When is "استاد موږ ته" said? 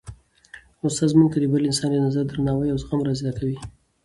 0.85-1.37